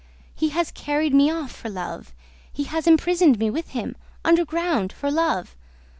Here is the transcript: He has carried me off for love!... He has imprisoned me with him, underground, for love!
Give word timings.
He 0.33 0.49
has 0.49 0.71
carried 0.71 1.13
me 1.13 1.29
off 1.31 1.51
for 1.51 1.69
love!... 1.69 2.15
He 2.51 2.63
has 2.63 2.87
imprisoned 2.87 3.37
me 3.37 3.51
with 3.51 3.67
him, 3.69 3.95
underground, 4.25 4.91
for 4.91 5.11
love! 5.11 5.55